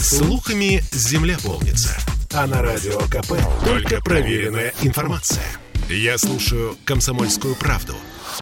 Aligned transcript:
Слухами 0.00 0.82
земля 0.92 1.36
полнится. 1.42 1.96
А 2.32 2.46
на 2.46 2.62
радио 2.62 2.98
КП 3.08 3.32
только 3.64 4.00
проверенная 4.00 4.72
информация. 4.82 5.44
Я 5.88 6.16
слушаю 6.18 6.76
«Комсомольскую 6.84 7.56
правду» 7.56 7.96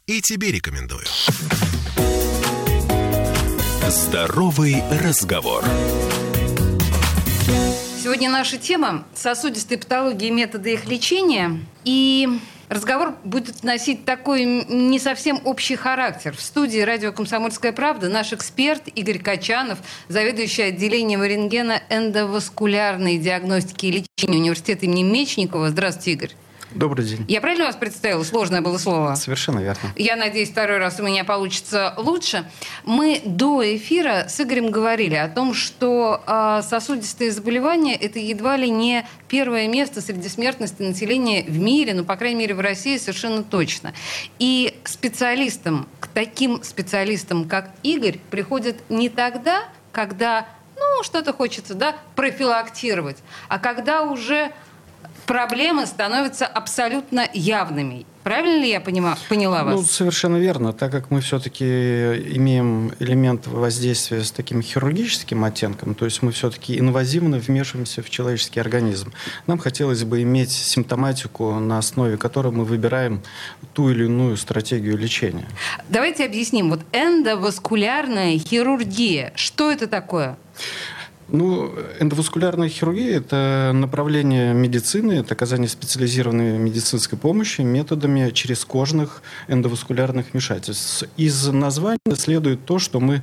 и 0.07 0.21
тебе 0.21 0.53
рекомендую. 0.53 1.07
Здоровый 3.89 4.83
разговор. 5.03 5.65
Сегодня 8.03 8.29
наша 8.29 8.59
тема– 8.59 9.07
сосудистые 9.15 9.79
патологии 9.79 10.29
и 10.29 10.33
методы 10.33 10.75
их 10.75 10.87
лечения. 10.87 11.59
И 11.85 12.39
разговор 12.69 13.15
будет 13.25 13.63
носить 13.63 14.05
такой 14.05 14.45
не 14.45 14.99
совсем 14.99 15.41
общий 15.45 15.77
характер. 15.77 16.37
В 16.37 16.41
студии 16.41 16.81
радио 16.81 17.13
«Комсомольская 17.13 17.73
правда» 17.73 18.09
наш 18.09 18.33
эксперт 18.33 18.83
Игорь 18.95 19.19
Качанов, 19.19 19.79
заведующий 20.09 20.63
отделением 20.63 21.23
рентгена 21.23 21.83
эндоваскулярной 21.89 23.19
диагностики 23.19 23.87
и 23.87 23.91
лечения 23.93 24.39
университета 24.39 24.87
имени 24.87 25.03
Мечникова. 25.03 25.71
Здравствуйте, 25.71 26.13
Игорь. 26.13 26.46
Добрый 26.73 27.05
день. 27.05 27.25
Я 27.29 27.41
правильно 27.41 27.67
вас 27.67 27.77
представила? 27.77 28.23
Сложное 28.25 28.61
было 28.61 28.77
слово. 28.79 29.15
Совершенно 29.15 29.61
верно. 29.61 29.93
Я 29.97 30.17
надеюсь, 30.17 30.51
второй 30.51 30.79
раз 30.79 30.99
у 30.99 31.05
меня 31.05 31.25
получится 31.25 31.95
лучше. 31.97 32.45
Мы 32.85 33.23
до 33.25 33.63
эфира 33.63 34.27
с 34.29 34.41
Игорем 34.41 34.71
говорили 34.71 35.15
о 35.15 35.29
том, 35.29 35.55
что 35.55 36.23
э, 36.27 36.63
сосудистые 36.69 37.31
заболевания 37.31 37.95
это 37.95 38.19
едва 38.19 38.57
ли 38.57 38.69
не 38.69 39.07
первое 39.29 39.69
место 39.69 40.01
среди 40.01 40.29
смертности 40.29 40.83
населения 40.83 41.45
в 41.45 41.59
мире, 41.59 41.95
ну, 41.95 42.05
по 42.05 42.17
крайней 42.17 42.41
мере, 42.41 42.55
в 42.55 42.61
России 42.61 42.99
совершенно 42.99 43.43
точно. 43.45 43.95
И 44.39 44.75
специалистам, 44.85 45.89
к 46.01 46.09
таким 46.09 46.63
специалистам, 46.63 47.49
как 47.49 47.71
Игорь, 47.85 48.19
приходят 48.31 48.77
не 48.89 49.09
тогда, 49.09 49.65
когда 49.93 50.47
ну, 50.77 51.03
что-то 51.03 51.33
хочется, 51.33 51.75
да, 51.75 51.97
профилактировать, 52.15 53.17
а 53.49 53.59
когда 53.59 54.03
уже 54.03 54.53
проблемы 55.27 55.87
становятся 55.87 56.47
абсолютно 56.47 57.29
явными. 57.35 58.07
Правильно 58.23 58.61
ли 58.61 58.71
я 58.71 58.81
понима, 58.81 59.17
поняла 59.29 59.63
вас? 59.63 59.75
Ну, 59.77 59.83
совершенно 59.83 60.37
верно. 60.37 60.73
Так 60.73 60.91
как 60.91 61.13
мы 61.13 61.21
все-таки 61.21 61.65
имеем 61.65 62.93
элемент 62.99 63.47
воздействия 63.47 64.25
с 64.25 64.33
таким 64.33 64.63
хирургическим 64.63 65.45
оттенком, 65.45 65.95
то 65.95 66.05
есть 66.07 66.23
мы 66.23 66.33
все-таки 66.33 66.77
инвазивно 66.77 67.39
вмешиваемся 67.39 68.03
в 68.03 68.11
человеческий 68.11 68.59
организм, 68.59 69.13
нам 69.47 69.59
хотелось 69.59 70.03
бы 70.03 70.23
иметь 70.23 70.51
симптоматику, 70.51 71.55
на 71.61 71.79
основе 71.79 72.17
которой 72.17 72.53
мы 72.53 72.65
выбираем 72.65 73.23
ту 73.75 73.91
или 73.91 74.07
иную 74.07 74.37
стратегию 74.37 74.99
лечения. 74.99 75.47
Давайте 75.89 76.25
объясним. 76.25 76.71
Вот 76.71 76.81
эндоваскулярная 76.93 78.39
хирургия. 78.39 79.33
Что 79.37 79.71
это 79.71 79.87
такое? 79.87 80.37
Ну, 81.29 81.73
эндоваскулярная 81.99 82.69
хирургия– 82.69 83.17
это 83.19 83.73
направление 83.75 84.55
медицины, 84.55 85.15
это 85.15 85.35
оказание 85.35 85.69
специализированной 85.69 86.57
медицинской 86.57 87.19
помощи 87.19 87.63
методами 87.63 88.31
через 88.31 88.65
кожных 88.65 89.23
эндоваскулярных 89.49 90.33
вмешательств. 90.33 91.05
Из 91.17 91.49
названия 91.49 91.99
следует 92.15 92.65
то, 92.65 92.79
что 92.79 93.01
мы 93.01 93.23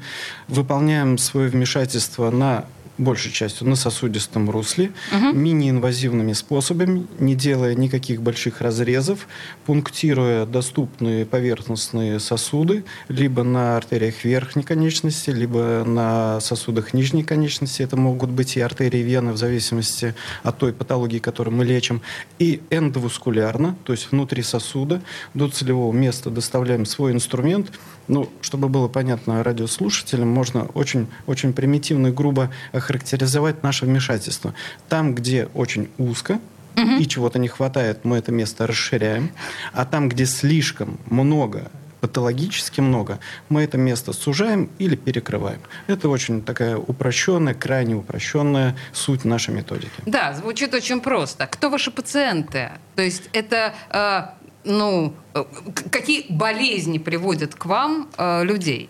выполняем 0.49 1.17
свое 1.17 1.49
вмешательство 1.49 2.29
на 2.29 2.65
большей 2.97 3.31
частью 3.31 3.67
на 3.67 3.75
сосудистом 3.75 4.49
русле, 4.49 4.91
угу. 5.11 5.33
мини-инвазивными 5.33 6.33
способами, 6.33 7.07
не 7.19 7.35
делая 7.35 7.75
никаких 7.75 8.21
больших 8.21 8.61
разрезов, 8.61 9.27
пунктируя 9.65 10.45
доступные 10.45 11.25
поверхностные 11.25 12.19
сосуды 12.19 12.83
либо 13.07 13.43
на 13.43 13.77
артериях 13.77 14.23
верхней 14.23 14.63
конечности, 14.63 15.31
либо 15.31 15.83
на 15.85 16.39
сосудах 16.39 16.93
нижней 16.93 17.23
конечности. 17.23 17.81
Это 17.81 17.97
могут 17.97 18.29
быть 18.29 18.57
и 18.57 18.61
артерии, 18.61 18.99
вены 18.99 19.33
в 19.33 19.37
зависимости 19.37 20.13
от 20.43 20.57
той 20.57 20.73
патологии, 20.73 21.19
которую 21.19 21.55
мы 21.55 21.65
лечим. 21.65 22.01
И 22.39 22.61
эндоваскулярно, 22.69 23.75
то 23.83 23.93
есть 23.93 24.11
внутри 24.11 24.43
сосуда, 24.43 25.01
до 25.33 25.49
целевого 25.49 25.93
места 25.93 26.29
доставляем 26.29 26.85
свой 26.85 27.11
инструмент. 27.11 27.71
Ну, 28.07 28.29
чтобы 28.41 28.69
было 28.69 28.87
понятно 28.87 29.43
радиослушателям, 29.43 30.27
можно 30.27 30.65
очень, 30.73 31.07
очень 31.25 31.53
примитивно 31.53 32.07
и 32.07 32.11
грубо 32.11 32.51
охарактеризовать 32.71 33.63
наше 33.63 33.85
вмешательство. 33.85 34.53
Там, 34.89 35.15
где 35.15 35.47
очень 35.53 35.89
узко, 35.97 36.39
угу. 36.75 36.97
и 36.99 37.07
чего-то 37.07 37.39
не 37.39 37.47
хватает, 37.47 38.05
мы 38.05 38.17
это 38.17 38.31
место 38.31 38.67
расширяем. 38.67 39.31
А 39.73 39.85
там, 39.85 40.09
где 40.09 40.25
слишком 40.25 40.99
много 41.09 41.71
патологически 42.03 42.81
много, 42.81 43.19
мы 43.47 43.61
это 43.61 43.77
место 43.77 44.11
сужаем 44.11 44.69
или 44.77 44.97
перекрываем. 44.97 45.61
Это 45.87 46.09
очень 46.09 46.41
такая 46.41 46.75
упрощенная, 46.75 47.53
крайне 47.53 47.95
упрощенная 47.95 48.75
суть 48.91 49.23
нашей 49.23 49.53
методики. 49.53 49.89
Да, 50.05 50.33
звучит 50.33 50.73
очень 50.73 50.99
просто. 50.99 51.47
Кто 51.47 51.69
ваши 51.69 51.91
пациенты? 51.91 52.71
То 52.97 53.03
есть 53.03 53.29
это 53.31 53.73
э, 53.89 54.42
ну, 54.65 55.13
э, 55.33 55.43
какие 55.91 56.25
болезни 56.29 56.97
приводят 56.97 57.55
к 57.55 57.65
вам 57.65 58.09
э, 58.17 58.43
людей? 58.43 58.89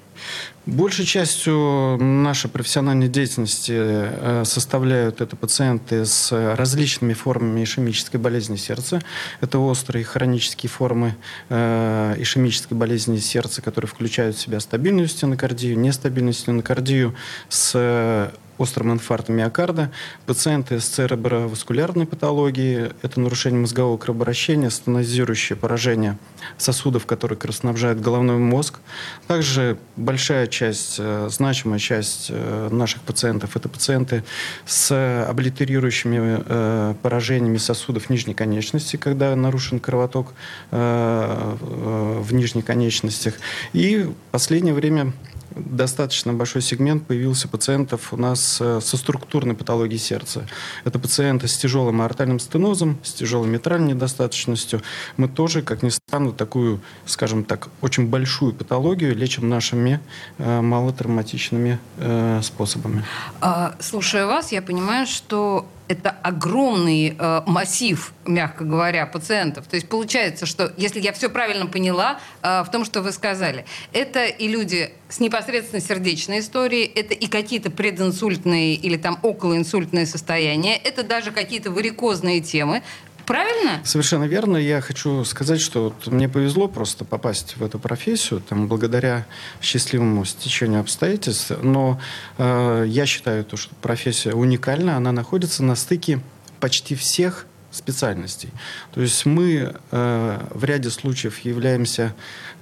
Большей 0.66 1.06
частью 1.06 1.98
нашей 2.00 2.50
профессиональной 2.50 3.10
деятельности 3.10 3.74
э, 3.76 4.44
составляют 4.46 5.20
это 5.20 5.36
пациенты 5.36 6.06
с 6.06 6.32
различными 6.56 7.14
формами 7.14 7.64
ишемической 7.64 8.18
болезни 8.20 8.56
сердца. 8.56 9.02
Это 9.42 9.60
острые 9.60 10.06
хронические 10.06 10.70
формы 10.70 11.16
э, 11.50 12.16
ишемической 12.18 12.78
болезни 12.78 13.18
сердца, 13.18 13.62
которые 13.62 13.90
включают 13.90 14.38
в 14.38 14.40
себя 14.40 14.62
стабильную 14.62 15.10
стенокардию, 15.10 15.78
нестабильную 15.78 16.34
стенокардию 16.34 17.14
с 17.50 18.32
острым 18.58 18.92
инфарктом 18.94 19.36
миокарда, 19.36 19.92
пациенты 20.26 20.80
с 20.80 20.86
цереброваскулярной 20.86 22.06
патологией, 22.06 22.92
это 23.02 23.20
нарушение 23.20 23.60
мозгового 23.60 23.98
кровообращения, 23.98 24.70
стенозирующее 24.70 25.58
поражение 25.58 26.18
сосудов, 26.58 27.06
которые 27.06 27.38
кровоснабжают 27.38 28.00
головной 28.00 28.38
мозг. 28.38 28.80
Также 29.28 29.78
большая 29.96 30.48
часть, 30.48 30.98
э, 31.00 31.28
значимая 31.32 31.80
часть 31.80 32.28
э, 32.30 32.70
наших 32.72 33.02
пациентов– 33.02 33.56
это 33.56 33.70
пациенты 33.70 34.24
с 34.66 35.26
облитерирующими 35.28 36.44
э, 36.46 36.96
поражениями 37.02 37.58
сосудов 37.58 38.10
нижней 38.10 38.34
конечности, 38.34 38.98
когда 38.98 39.36
нарушен 39.36 39.80
кровоток 39.80 40.34
в 40.72 42.28
нижних 42.32 42.66
конечностях. 42.66 43.36
И 43.74 44.04
в 44.04 44.14
последнее 44.32 44.74
время 44.74 45.14
достаточно 45.52 46.34
большой 46.34 46.62
сегмент 46.62 47.06
появился 47.06 47.48
пациентов 47.48 48.14
у 48.14 48.18
нас 48.18 48.60
э, 48.62 48.80
со 48.82 48.98
структурной 48.98 49.56
патологией 49.56 50.00
сердца. 50.00 50.48
Это 50.84 51.00
пациенты 51.00 51.48
с 51.48 51.58
тяжелым 51.58 52.02
аортальным 52.02 52.40
стенозом, 52.40 52.98
с 53.04 53.14
тяжелой 53.14 53.48
митральной 53.48 53.94
недостаточностью. 53.94 54.82
Мы 55.18 55.28
тоже, 55.28 55.62
как 55.62 55.84
ни 55.84 55.90
странно, 55.90 56.32
такую, 56.32 56.82
скажем 57.06 57.44
так, 57.44 57.70
очень 57.82 58.08
большую 58.08 58.54
патологию 58.54 59.16
лечим 59.16 59.50
нашими 59.50 60.00
э, 60.38 60.62
малотравматичными 60.62 61.80
э, 61.98 62.42
способами. 62.44 63.04
А, 63.42 63.76
слушая 63.80 64.26
вас, 64.26 64.52
я 64.52 64.62
понимаю, 64.62 65.06
что 65.08 65.68
это 65.88 66.12
огромный 66.12 67.16
э, 67.18 67.42
массив, 67.46 68.14
мягко 68.26 68.64
говоря, 68.64 69.06
пациентов. 69.06 69.68
То 69.68 69.76
есть 69.76 69.90
получается, 69.90 70.46
что, 70.46 70.74
если 70.78 71.00
я 71.00 71.12
все 71.14 71.30
правильно 71.30 71.66
поняла 71.68 72.20
э, 72.42 72.64
в 72.64 72.72
том, 72.72 72.86
что 72.86 73.02
вы 73.02 73.12
сказали, 73.12 73.66
это 73.92 74.26
и 74.26 74.48
люди 74.48 74.94
с 75.10 75.20
непосредственно 75.20 75.82
сердечной 75.82 76.40
историей, 76.40 76.86
это 76.86 77.14
и 77.14 77.28
какие-то 77.28 77.70
прединсультные 77.70 78.76
или 78.76 78.98
там 78.98 79.20
околоинсультные 79.22 80.06
состояния, 80.06 80.78
это 80.78 81.04
даже 81.04 81.32
какие-то 81.32 81.70
варикозные 81.70 82.40
темы, 82.42 82.82
Правильно? 83.26 83.82
Совершенно 83.84 84.26
верно. 84.26 84.58
Я 84.58 84.82
хочу 84.82 85.24
сказать, 85.26 85.62
что 85.62 85.86
вот 85.86 86.08
мне 86.12 86.28
повезло 86.28 86.68
просто 86.68 87.06
попасть 87.06 87.56
в 87.58 87.64
эту 87.64 87.80
профессию, 87.80 88.42
там, 88.42 88.68
благодаря 88.68 89.26
счастливому 89.62 90.26
стечению 90.26 90.82
обстоятельств. 90.82 91.52
Но 91.62 92.00
э, 92.38 92.86
я 92.88 93.06
считаю, 93.06 93.46
то, 93.46 93.58
что 93.58 93.74
профессия 93.76 94.34
уникальна, 94.34 94.98
она 94.98 95.12
находится 95.12 95.64
на 95.64 95.76
стыке 95.76 96.20
почти 96.60 96.96
всех 96.96 97.46
специальностей. 97.74 98.50
То 98.94 99.02
есть 99.02 99.26
мы 99.26 99.74
э, 99.92 100.40
в 100.52 100.64
ряде 100.64 100.90
случаев 100.90 101.40
являемся, 101.40 102.14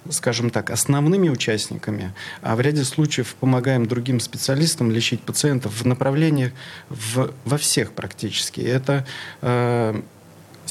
скажем 0.09 0.49
так, 0.49 0.69
основными 0.69 1.29
участниками, 1.29 2.13
а 2.41 2.55
в 2.55 2.61
ряде 2.61 2.83
случаев 2.83 3.35
помогаем 3.35 3.85
другим 3.85 4.19
специалистам 4.19 4.89
лечить 4.89 5.21
пациентов 5.21 5.81
в 5.81 5.85
направлениях 5.85 6.53
в, 6.89 7.33
во 7.43 7.57
всех 7.57 7.91
практически. 7.91 8.61
Это 8.61 9.05
э, 9.41 10.01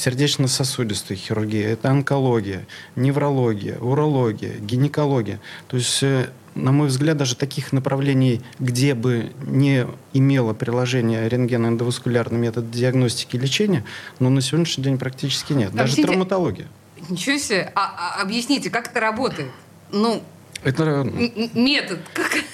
сердечно-сосудистой 0.00 1.16
хирургии, 1.16 1.62
это 1.62 1.90
онкология, 1.90 2.66
неврология, 2.96 3.78
урология, 3.78 4.54
гинекология. 4.58 5.40
То 5.68 5.76
есть 5.76 6.02
э, 6.02 6.30
на 6.54 6.72
мой 6.72 6.88
взгляд, 6.88 7.16
даже 7.16 7.36
таких 7.36 7.72
направлений, 7.72 8.40
где 8.58 8.94
бы 8.94 9.32
не 9.46 9.86
имело 10.12 10.54
приложение 10.54 11.28
рентгеноэндоваскулярный 11.28 12.38
метод 12.38 12.70
диагностики 12.70 13.36
и 13.36 13.38
лечения, 13.38 13.84
но 14.18 14.30
на 14.30 14.40
сегодняшний 14.40 14.84
день 14.84 14.98
практически 14.98 15.52
нет. 15.52 15.70
Даже 15.72 15.82
объясните, 15.82 16.08
травматология. 16.08 16.68
Ничего 17.08 17.38
себе. 17.38 17.72
А, 17.74 18.16
а 18.18 18.22
объясните, 18.22 18.70
как 18.70 18.88
это 18.88 19.00
работает? 19.00 19.50
Ну, 19.92 20.22
это... 20.64 21.04
метод. 21.54 22.00
Как, 22.14 22.30
как, 22.30 22.32
как 22.32 22.44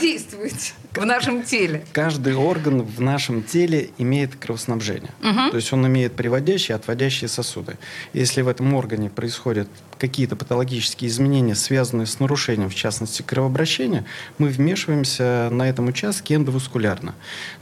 действует 0.00 0.74
в 0.92 1.04
нашем 1.04 1.42
теле? 1.42 1.84
Каждый 1.92 2.34
орган 2.34 2.82
в 2.82 3.00
нашем 3.00 3.42
теле 3.42 3.90
имеет 3.98 4.36
кровоснабжение. 4.36 5.12
Угу. 5.20 5.50
То 5.50 5.56
есть 5.56 5.72
он 5.72 5.86
имеет 5.86 6.14
приводящие 6.14 6.76
и 6.76 6.78
отводящие 6.78 7.28
сосуды. 7.28 7.78
Если 8.12 8.42
в 8.42 8.48
этом 8.48 8.74
органе 8.74 9.10
происходят 9.10 9.68
какие-то 9.98 10.36
патологические 10.36 11.08
изменения, 11.08 11.54
связанные 11.54 12.06
с 12.06 12.20
нарушением, 12.20 12.70
в 12.70 12.74
частности, 12.74 13.22
кровообращения, 13.22 14.04
мы 14.38 14.48
вмешиваемся 14.48 15.48
на 15.50 15.68
этом 15.68 15.88
участке 15.88 16.34
эндоваскулярно. 16.34 17.14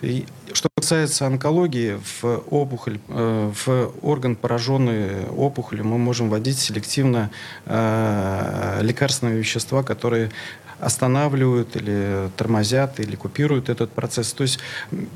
И 0.03 0.27
что 0.53 0.69
касается 0.77 1.27
онкологии, 1.27 1.99
в 2.21 2.45
опухоль, 2.51 3.01
э, 3.09 3.53
в 3.65 3.93
орган, 4.03 4.37
пораженный 4.37 5.27
опухолью, 5.27 5.85
мы 5.85 5.99
можем 5.99 6.29
вводить 6.29 6.59
селективно 6.59 7.31
э, 7.67 8.81
лекарственные 8.83 9.39
вещества, 9.39 9.83
которые 9.83 10.31
останавливают 10.81 11.77
или 11.77 12.31
тормозят, 12.37 13.01
или 13.01 13.17
купируют 13.17 13.69
этот 13.69 13.93
процесс. 13.93 14.33
То 14.33 14.43
есть 14.43 14.59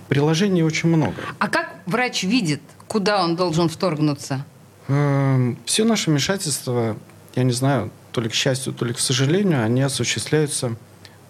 приложений 0.08 0.62
очень 0.62 0.88
много. 0.88 1.16
А 1.38 1.49
как 1.49 1.75
врач 1.87 2.25
видит, 2.25 2.60
куда 2.87 3.22
он 3.22 3.37
должен 3.37 3.69
вторгнуться? 3.69 4.44
Эм, 4.88 5.58
все 5.64 5.84
наши 5.84 6.10
вмешательства, 6.10 6.96
я 7.34 7.43
не 7.43 7.52
знаю, 7.52 7.90
то 8.12 8.20
ли 8.20 8.28
к 8.28 8.34
счастью, 8.34 8.72
то 8.72 8.84
ли 8.84 8.94
к 8.94 8.99
сожалению, 8.99 9.62
они 9.64 9.82
осуществляются 9.82 10.76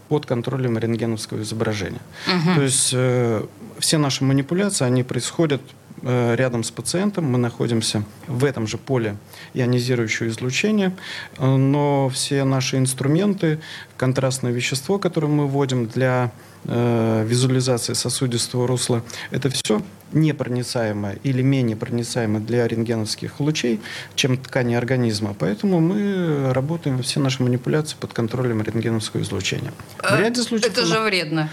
под 0.08 0.26
контролем 0.26 0.78
рентгеновского 0.78 1.42
изображения. 1.42 2.00
Угу. 2.26 2.54
То 2.54 2.62
есть 2.62 2.90
э, 2.94 3.44
все 3.78 3.98
наши 3.98 4.25
манипуляции, 4.25 4.84
они 4.84 5.02
происходят 5.02 5.60
рядом 6.03 6.62
с 6.62 6.71
пациентом, 6.71 7.25
мы 7.25 7.39
находимся 7.39 8.05
в 8.27 8.45
этом 8.45 8.67
же 8.67 8.79
поле 8.79 9.17
ионизирующего 9.55 10.29
излучения, 10.29 10.97
э, 11.39 11.47
но 11.47 12.09
все 12.09 12.45
наши 12.45 12.77
инструменты, 12.77 13.61
контрастное 13.97 14.53
вещество, 14.53 14.99
которое 14.99 15.29
мы 15.29 15.47
вводим 15.47 15.87
для 15.87 16.31
э, 16.65 17.25
визуализации 17.27 17.95
сосудистого 17.95 18.67
русла, 18.67 19.03
это 19.31 19.50
все 19.50 19.83
непроницаемое 20.12 21.19
или 21.23 21.43
менее 21.43 21.77
проницаемое 21.77 22.41
для 22.41 22.67
рентгеновских 22.67 23.41
лучей, 23.41 23.81
чем 24.15 24.39
ткани 24.39 24.75
организма. 24.75 25.35
Поэтому 25.39 25.81
мы 25.81 26.53
работаем 26.53 27.03
все 27.03 27.21
наши 27.21 27.43
манипуляции 27.43 27.97
под 28.00 28.12
контролем 28.12 28.62
рентгеновского 28.62 29.21
излучения. 29.23 29.73
В 29.99 30.19
ряде 30.19 30.43
случаев... 30.43 30.73
Это 30.73 30.87
же 30.87 31.00
вредно 31.00 31.50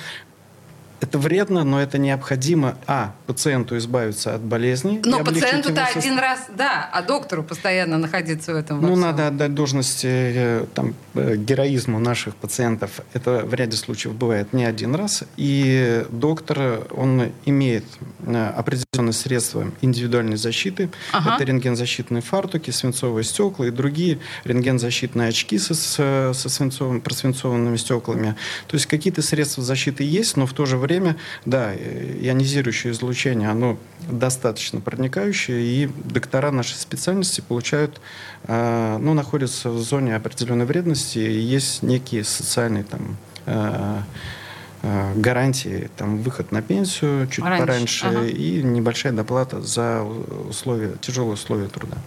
это 1.06 1.20
вредно, 1.20 1.64
но 1.64 1.82
это 1.82 1.98
необходимо, 2.00 2.78
а, 2.88 3.14
пациенту 3.28 3.78
избавиться 3.78 4.34
от 4.34 4.42
болезни. 4.42 5.02
Но 5.06 5.24
пациенту-то 5.24 5.86
один 5.86 6.18
раз, 6.18 6.48
да, 6.58 6.90
а 6.92 7.02
доктору 7.04 7.44
постоянно 7.44 7.98
находиться 7.98 8.54
в 8.54 8.56
этом. 8.56 8.82
Ну, 8.82 8.96
надо 8.96 9.28
отдать 9.28 9.54
должность 9.54 10.04
э, 10.04 10.66
там, 10.74 10.96
э, 11.14 11.36
героизму 11.38 12.00
наших 12.00 12.36
пациентов. 12.36 13.02
Это 13.14 13.46
в 13.46 13.54
ряде 13.54 13.78
случаев 13.78 14.16
бывает 14.16 14.52
не 14.54 14.66
один 14.66 14.96
раз. 14.96 15.24
И 15.38 16.04
доктор, 16.10 16.88
он 16.90 17.32
имеет 17.46 17.86
э, 18.26 18.48
определенные 18.58 19.14
средства 19.14 19.72
индивидуальной 19.82 20.38
защиты. 20.38 20.90
Ага. 21.12 21.36
Это 21.36 21.44
рентгензащитные 21.44 22.22
фартуки, 22.22 22.72
свинцовые 22.72 23.24
стекла 23.24 23.68
и 23.68 23.72
другие 23.72 24.20
рентгензащитные 24.44 25.30
очки 25.30 25.60
со, 25.60 25.76
со 26.34 26.50
свинцовым, 26.50 27.02
просвинцованными 27.02 27.78
стеклами. 27.78 28.36
То 28.68 28.76
есть 28.76 28.88
какие-то 28.88 29.22
средства 29.22 29.64
защиты 29.64 30.04
есть, 30.04 30.36
но 30.36 30.48
в 30.48 30.54
то 30.54 30.66
же 30.66 30.78
время 30.78 30.95
время, 30.96 31.18
да, 31.46 31.74
ионизирующее 31.74 32.94
излучение, 32.94 33.50
оно 33.50 33.78
достаточно 34.10 34.80
проникающее, 34.80 35.62
и 35.62 35.88
доктора 35.88 36.52
нашей 36.52 36.76
специальности 36.76 37.42
получают, 37.42 38.00
э, 38.48 38.98
ну, 39.00 39.14
находятся 39.14 39.70
в 39.70 39.80
зоне 39.80 40.16
определенной 40.16 40.66
вредности, 40.66 41.20
и 41.20 41.40
есть 41.40 41.84
некие 41.84 42.24
социальные 42.24 42.84
там 42.84 43.18
э, 43.46 44.00
э, 44.84 45.14
гарантии, 45.16 45.90
там, 45.98 46.18
выход 46.18 46.52
на 46.52 46.62
пенсию 46.62 47.28
чуть 47.28 47.44
Раньше. 47.44 47.66
пораньше 47.66 48.06
ага. 48.06 48.26
и 48.26 48.64
небольшая 48.64 49.14
доплата 49.14 49.62
за 49.62 50.04
условия, 50.04 50.94
тяжелые 51.02 51.34
условия 51.34 51.68
труда. 51.68 51.98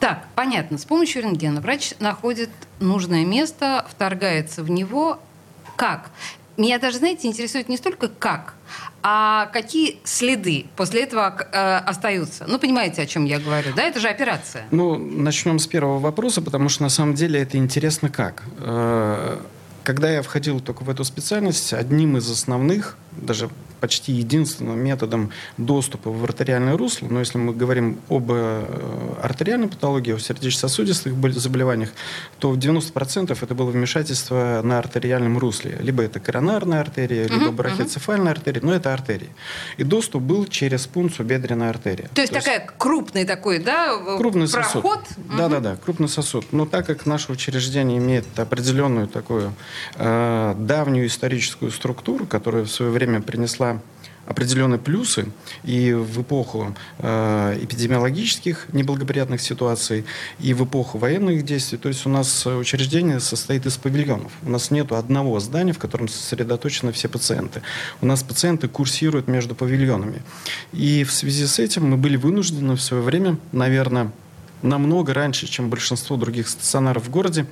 Так, 0.00 0.26
понятно. 0.34 0.78
С 0.78 0.84
помощью 0.84 1.22
рентгена 1.22 1.60
врач 1.60 1.94
находит 2.00 2.50
нужное 2.80 3.24
место, 3.24 3.86
вторгается 3.88 4.62
в 4.62 4.70
него. 4.70 5.20
Как? 5.76 6.10
Меня 6.56 6.78
даже, 6.78 6.98
знаете, 6.98 7.28
интересует 7.28 7.68
не 7.68 7.76
столько 7.76 8.08
как, 8.08 8.54
а 9.02 9.46
какие 9.46 9.98
следы 10.04 10.66
после 10.76 11.02
этого 11.02 11.36
э, 11.52 11.76
остаются? 11.78 12.44
Ну, 12.46 12.58
понимаете, 12.58 13.02
о 13.02 13.06
чем 13.06 13.24
я 13.24 13.38
говорю, 13.38 13.72
да? 13.74 13.82
Это 13.82 14.00
же 14.00 14.08
операция. 14.08 14.66
Ну, 14.70 14.96
начнем 14.96 15.58
с 15.58 15.66
первого 15.66 15.98
вопроса, 15.98 16.42
потому 16.42 16.68
что 16.68 16.82
на 16.82 16.88
самом 16.88 17.14
деле 17.14 17.40
это 17.40 17.56
интересно 17.56 18.10
как. 18.10 18.42
Э, 18.58 19.38
когда 19.82 20.10
я 20.10 20.22
входил 20.22 20.60
только 20.60 20.84
в 20.84 20.90
эту 20.90 21.04
специальность, 21.04 21.72
одним 21.72 22.16
из 22.16 22.30
основных, 22.30 22.96
даже 23.12 23.50
почти 23.82 24.12
единственным 24.12 24.78
методом 24.78 25.32
доступа 25.58 26.10
в 26.10 26.22
артериальное 26.22 26.76
русло, 26.76 27.08
но 27.10 27.18
если 27.18 27.36
мы 27.38 27.52
говорим 27.52 27.98
об 28.08 28.30
э, 28.30 28.64
артериальной 29.20 29.66
патологии, 29.66 30.14
о 30.14 30.20
сердечно-сосудистых 30.20 31.12
заболеваниях, 31.34 31.90
то 32.38 32.52
в 32.52 32.58
90% 32.58 33.36
это 33.42 33.54
было 33.56 33.70
вмешательство 33.70 34.60
на 34.62 34.78
артериальном 34.78 35.36
русле. 35.36 35.78
Либо 35.80 36.04
это 36.04 36.20
коронарная 36.20 36.80
артерия, 36.80 37.24
либо 37.26 37.46
uh-huh, 37.46 37.52
брахицефальная 37.52 38.32
uh-huh. 38.32 38.36
артерия, 38.36 38.60
но 38.62 38.72
это 38.72 38.94
артерии. 38.94 39.30
И 39.78 39.82
доступ 39.82 40.22
был 40.22 40.46
через 40.46 40.86
пункцию 40.86 41.26
бедренной 41.26 41.68
артерии. 41.68 42.08
То 42.14 42.20
есть 42.20 42.32
то 42.32 42.38
такая 42.38 42.60
есть, 42.60 42.72
крупный 42.78 43.24
такой, 43.24 43.58
да, 43.58 43.98
крупный 44.16 44.48
проход? 44.48 45.00
Да-да-да, 45.36 45.72
uh-huh. 45.72 45.84
крупный 45.84 46.08
сосуд. 46.08 46.52
Но 46.52 46.66
так 46.66 46.86
как 46.86 47.04
наше 47.04 47.32
учреждение 47.32 47.98
имеет 47.98 48.26
определенную 48.38 49.08
такую 49.08 49.52
э, 49.96 50.54
давнюю 50.56 51.08
историческую 51.08 51.72
структуру, 51.72 52.26
которая 52.26 52.62
в 52.62 52.70
свое 52.70 52.92
время 52.92 53.20
принесла 53.20 53.71
определенные 54.26 54.78
плюсы 54.78 55.26
и 55.64 55.92
в 55.92 56.22
эпоху 56.22 56.74
э, 56.98 57.58
эпидемиологических 57.62 58.68
неблагоприятных 58.72 59.40
ситуаций, 59.40 60.04
и 60.38 60.54
в 60.54 60.64
эпоху 60.64 60.98
военных 60.98 61.44
действий. 61.44 61.78
То 61.78 61.88
есть 61.88 62.06
у 62.06 62.08
нас 62.08 62.46
учреждение 62.46 63.20
состоит 63.20 63.66
из 63.66 63.76
павильонов. 63.76 64.32
У 64.42 64.50
нас 64.50 64.70
нет 64.70 64.92
одного 64.92 65.40
здания, 65.40 65.72
в 65.72 65.78
котором 65.78 66.08
сосредоточены 66.08 66.92
все 66.92 67.08
пациенты. 67.08 67.62
У 68.00 68.06
нас 68.06 68.22
пациенты 68.22 68.68
курсируют 68.68 69.28
между 69.28 69.54
павильонами. 69.54 70.22
И 70.72 71.04
в 71.04 71.12
связи 71.12 71.46
с 71.46 71.58
этим 71.58 71.90
мы 71.90 71.96
были 71.96 72.16
вынуждены 72.16 72.76
в 72.76 72.82
свое 72.82 73.02
время, 73.02 73.38
наверное, 73.50 74.12
намного 74.62 75.12
раньше, 75.12 75.46
чем 75.48 75.70
большинство 75.70 76.16
других 76.16 76.48
стационаров 76.48 77.06
в 77.06 77.10
городе, 77.10 77.46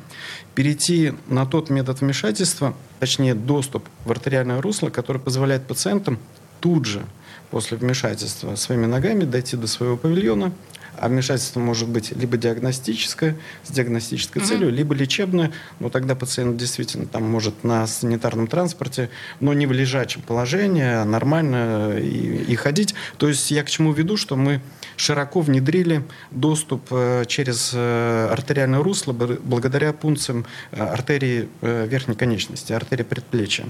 перейти 0.55 1.15
на 1.27 1.45
тот 1.47 1.71
метод 1.71 2.01
вмешательства, 2.01 2.75
точнее 3.01 3.35
доступ 3.35 3.89
в 4.05 4.11
артериальное 4.11 4.61
русло, 4.61 4.91
который 4.91 5.21
позволяет 5.21 5.67
пациентам 5.67 6.19
тут 6.61 6.87
же 6.87 7.05
после 7.51 7.77
вмешательства 7.77 8.55
своими 8.55 8.87
ногами 8.87 9.25
дойти 9.25 9.57
до 9.57 9.67
своего 9.67 9.97
павильона, 9.97 10.53
а 10.97 11.09
вмешательство 11.09 11.61
может 11.61 11.89
быть 11.89 12.13
либо 12.15 12.37
диагностическое, 12.37 13.37
с 13.65 13.71
диагностической 13.71 14.43
mm-hmm. 14.43 14.47
целью, 14.47 14.71
либо 14.71 14.95
лечебное, 14.95 15.51
но 15.79 15.89
тогда 15.89 16.15
пациент 16.15 16.57
действительно 16.59 17.07
там 17.07 17.23
может 17.23 17.65
на 17.65 17.87
санитарном 17.87 18.47
транспорте, 18.47 19.09
но 19.41 19.55
не 19.55 19.67
в 19.67 19.73
лежачем 19.73 20.21
положении, 20.23 20.85
а 20.85 21.05
нормально 21.05 21.99
и, 21.99 22.45
и 22.49 22.55
ходить. 22.55 22.95
То 23.17 23.29
есть 23.29 23.51
я 23.51 23.65
к 23.65 23.71
чему 23.71 23.93
веду, 23.93 24.17
что 24.17 24.37
мы 24.37 24.61
широко 24.97 25.41
внедрили 25.41 26.05
доступ 26.31 26.89
э, 26.91 27.25
через 27.27 27.73
э, 27.75 28.29
артериальное 28.31 28.83
русло 28.83 29.13
благодаря 29.13 29.95
пункциям 29.95 30.45
э, 30.73 30.83
артерии 30.83 31.49
верхней 31.63 32.15
конечности, 32.15 32.75
артерии 32.75 33.05
предплечья. 33.05 33.65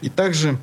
И 0.00 0.08
также 0.08 0.58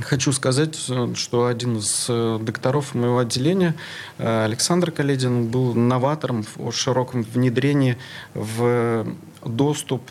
Хочу 0.00 0.32
сказать, 0.32 0.74
что 1.14 1.46
один 1.46 1.76
из 1.76 2.06
докторов 2.08 2.94
моего 2.94 3.18
отделения, 3.18 3.74
Александр 4.18 4.90
Каледин, 4.90 5.48
был 5.48 5.74
новатором 5.74 6.44
в 6.56 6.72
широком 6.72 7.22
внедрении 7.22 7.98
в 8.34 9.06
доступ, 9.44 10.10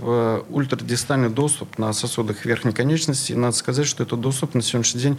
ультрадистальный 0.50 1.30
доступ 1.30 1.78
на 1.80 1.94
сосудах 1.94 2.46
верхней 2.46 2.74
конечности. 2.74 3.32
И 3.32 3.36
надо 3.36 3.56
сказать, 3.56 3.88
что 3.88 4.04
этот 4.04 4.22
доступ 4.22 4.54
на 4.54 4.62
сегодняшний 4.62 5.02
день 5.02 5.18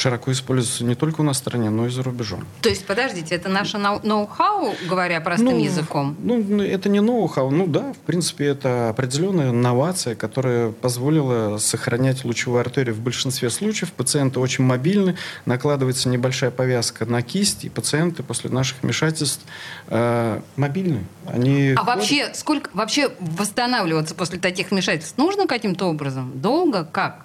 широко 0.00 0.32
используется 0.32 0.84
не 0.84 0.94
только 0.94 1.20
у 1.20 1.24
нас 1.24 1.36
в 1.36 1.40
стране, 1.40 1.70
но 1.70 1.86
и 1.86 1.90
за 1.90 2.02
рубежом. 2.02 2.46
То 2.62 2.68
есть, 2.68 2.86
подождите, 2.86 3.34
это 3.34 3.48
наше 3.48 3.78
ноу-хау, 3.78 4.74
говоря 4.88 5.20
простым 5.20 5.58
ну, 5.58 5.64
языком? 5.64 6.16
Ну, 6.22 6.42
ну, 6.46 6.62
это 6.62 6.88
не 6.88 7.00
ноу-хау. 7.00 7.50
Ну 7.50 7.66
да, 7.66 7.92
в 7.92 7.98
принципе, 7.98 8.46
это 8.46 8.88
определенная 8.88 9.50
инновация, 9.50 10.14
которая 10.14 10.70
позволила 10.70 11.58
сохранять 11.58 12.24
лучевую 12.24 12.60
артерию 12.60 12.94
в 12.94 13.00
большинстве 13.00 13.50
случаев. 13.50 13.92
Пациенты 13.92 14.40
очень 14.40 14.64
мобильны, 14.64 15.16
накладывается 15.44 16.08
небольшая 16.08 16.50
повязка 16.50 17.04
на 17.04 17.22
кисть, 17.22 17.64
и 17.64 17.68
пациенты 17.68 18.22
после 18.22 18.50
наших 18.50 18.82
вмешательств 18.82 19.44
э, 19.88 20.40
мобильны. 20.56 21.04
Они 21.26 21.72
а 21.72 21.80
ходят... 21.80 21.86
вообще, 21.86 22.34
сколько 22.34 22.70
вообще 22.72 23.10
восстанавливаться 23.20 24.14
после 24.14 24.38
таких 24.38 24.70
вмешательств 24.70 25.18
нужно 25.18 25.46
каким-то 25.46 25.86
образом? 25.86 26.32
Долго? 26.40 26.84
Как? 26.84 27.24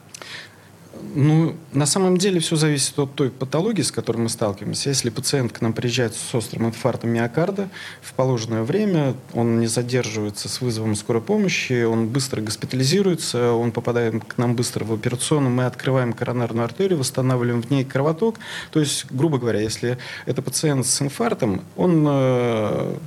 Ну, 1.17 1.55
на 1.71 1.85
самом 1.85 2.17
деле 2.17 2.41
все 2.41 2.57
зависит 2.57 2.99
от 2.99 3.15
той 3.15 3.29
патологии, 3.29 3.81
с 3.81 3.91
которой 3.91 4.17
мы 4.17 4.27
сталкиваемся. 4.27 4.89
Если 4.89 5.09
пациент 5.09 5.53
к 5.53 5.61
нам 5.61 5.71
приезжает 5.71 6.13
с 6.13 6.35
острым 6.35 6.67
инфарктом 6.67 7.11
миокарда, 7.11 7.69
в 8.01 8.13
положенное 8.13 8.63
время 8.63 9.15
он 9.33 9.61
не 9.61 9.67
задерживается 9.67 10.49
с 10.49 10.59
вызовом 10.59 10.93
скорой 10.95 11.21
помощи, 11.21 11.83
он 11.83 12.07
быстро 12.09 12.41
госпитализируется, 12.41 13.53
он 13.53 13.71
попадает 13.71 14.25
к 14.25 14.37
нам 14.37 14.55
быстро 14.55 14.83
в 14.83 14.91
операционную, 14.91 15.53
мы 15.53 15.65
открываем 15.65 16.11
коронарную 16.11 16.65
артерию, 16.65 16.99
восстанавливаем 16.99 17.61
в 17.61 17.69
ней 17.69 17.85
кровоток. 17.85 18.35
То 18.71 18.81
есть, 18.81 19.05
грубо 19.09 19.37
говоря, 19.37 19.61
если 19.61 19.97
это 20.25 20.41
пациент 20.41 20.85
с 20.85 21.01
инфарктом, 21.01 21.61
он 21.77 22.05
э, 22.09 22.97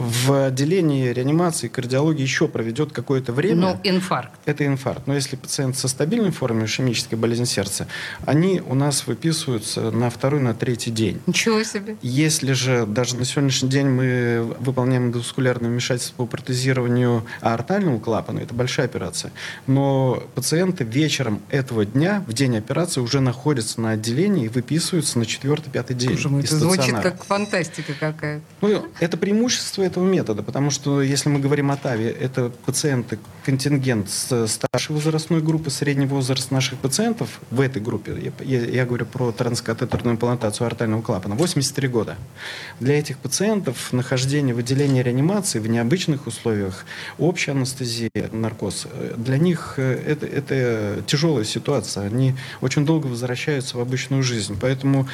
в 0.00 0.46
отделении 0.46 1.08
реанимации 1.08 1.66
и 1.66 1.68
кардиологии 1.68 2.22
еще 2.22 2.48
проведет 2.48 2.92
какое-то 2.92 3.32
время. 3.32 3.60
Ну, 3.60 3.80
инфаркт. 3.84 4.40
Это 4.46 4.66
инфаркт. 4.66 5.06
Но 5.06 5.14
если 5.14 5.36
пациент 5.36 5.76
со 5.76 5.88
стабильной 5.88 6.30
формой 6.30 6.64
ишемической 6.64 7.18
болезни 7.18 7.44
сердца, 7.44 7.86
они 8.24 8.62
у 8.66 8.74
нас 8.74 9.06
выписываются 9.06 9.90
на 9.90 10.08
второй, 10.08 10.40
на 10.40 10.54
третий 10.54 10.90
день. 10.90 11.20
Ничего 11.26 11.62
себе. 11.62 11.96
Если 12.00 12.52
же 12.52 12.86
даже 12.86 13.16
на 13.16 13.24
сегодняшний 13.24 13.68
день 13.68 13.88
мы 13.88 14.56
выполняем 14.58 15.08
эндоваскулярное 15.08 15.70
вмешательство 15.70 16.16
по 16.16 16.26
протезированию 16.26 17.26
аортального 17.40 17.98
клапана, 18.00 18.40
это 18.40 18.54
большая 18.54 18.86
операция, 18.86 19.32
но 19.66 20.22
пациенты 20.34 20.84
вечером 20.84 21.42
этого 21.50 21.84
дня, 21.84 22.24
в 22.26 22.32
день 22.32 22.56
операции, 22.56 23.00
уже 23.00 23.20
находятся 23.20 23.80
на 23.80 23.90
отделении 23.90 24.46
и 24.46 24.48
выписываются 24.48 25.18
на 25.18 25.26
четвертый-пятый 25.26 25.94
день. 25.94 26.18
Слушай, 26.18 26.44
это 26.44 26.56
звучит 26.56 26.94
как 27.00 27.24
фантастика 27.24 27.92
какая. 27.98 28.40
Ну, 28.62 28.86
это 28.98 29.16
преимущество 29.16 29.82
этого 29.90 30.04
метода, 30.04 30.42
потому 30.42 30.70
что 30.70 31.02
если 31.02 31.28
мы 31.28 31.40
говорим 31.40 31.70
о 31.70 31.76
ТАВе, 31.76 32.10
это 32.10 32.50
пациенты, 32.64 33.18
контингент 33.44 34.08
с 34.08 34.46
старшей 34.46 34.92
возрастной 34.92 35.40
группы, 35.42 35.70
средний 35.70 36.06
возраст 36.06 36.50
наших 36.50 36.78
пациентов 36.78 37.40
в 37.50 37.60
этой 37.60 37.82
группе, 37.82 38.32
я, 38.40 38.60
я 38.64 38.86
говорю 38.86 39.06
про 39.06 39.32
транскатетерную 39.32 40.14
имплантацию 40.14 40.66
артального 40.66 41.02
клапана, 41.02 41.34
83 41.34 41.88
года. 41.88 42.16
Для 42.78 42.98
этих 42.98 43.18
пациентов 43.18 43.92
нахождение 43.92 44.54
в 44.54 44.58
отделении 44.58 45.02
реанимации 45.02 45.58
в 45.58 45.66
необычных 45.66 46.26
условиях, 46.26 46.84
общая 47.18 47.52
анестезия, 47.52 48.10
наркоз, 48.32 48.86
для 49.16 49.38
них 49.38 49.78
это, 49.78 50.26
это 50.26 51.02
тяжелая 51.06 51.44
ситуация. 51.44 52.06
Они 52.06 52.34
очень 52.60 52.86
долго 52.86 53.06
возвращаются 53.06 53.76
в 53.76 53.80
обычную 53.80 54.22
жизнь. 54.22 54.56
Поэтому 54.60 55.08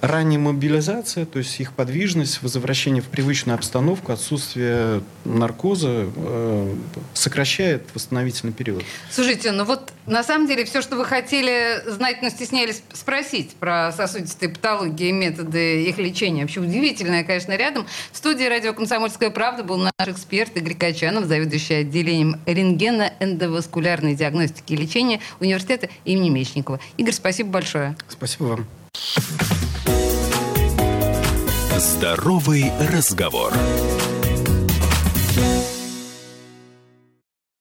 ранняя 0.00 0.38
мобилизация, 0.38 1.26
то 1.26 1.38
есть 1.38 1.58
их 1.60 1.72
подвижность, 1.72 2.42
возвращение 2.42 3.02
в 3.02 3.06
привычную 3.06 3.54
обстановку, 3.54 4.12
отсутствие 4.12 5.02
наркоза 5.24 6.08
э, 6.14 6.74
сокращает 7.14 7.84
восстановительный 7.94 8.52
период. 8.52 8.84
Слушайте, 9.10 9.52
ну 9.52 9.64
вот 9.64 9.92
на 10.06 10.22
самом 10.22 10.46
деле 10.46 10.64
все, 10.64 10.82
что 10.82 10.96
вы 10.96 11.04
хотели 11.04 11.82
знать, 11.86 12.22
но 12.22 12.30
стеснялись 12.30 12.82
спросить 12.92 13.54
про 13.56 13.92
сосудистые 13.92 14.50
патологии 14.50 15.08
и 15.08 15.12
методы 15.12 15.84
их 15.84 15.98
лечения. 15.98 16.42
Вообще 16.42 16.60
удивительное, 16.60 17.24
конечно, 17.24 17.56
рядом. 17.56 17.86
В 18.12 18.16
студии 18.16 18.44
радио 18.44 18.72
«Комсомольская 18.72 19.30
правда» 19.30 19.64
был 19.64 19.76
наш 19.76 20.08
эксперт 20.08 20.56
Игорь 20.56 20.74
Качанов, 20.74 21.24
заведующий 21.24 21.74
отделением 21.74 22.40
рентгена-эндоваскулярной 22.46 24.14
диагностики 24.14 24.72
и 24.72 24.76
лечения 24.76 25.20
университета 25.40 25.88
имени 26.04 26.30
Мечникова. 26.30 26.80
Игорь, 26.96 27.14
спасибо 27.14 27.50
большое. 27.50 27.96
Спасибо 28.08 28.44
вам. 28.44 29.57
Здоровый 31.78 32.72
разговор. 32.80 33.52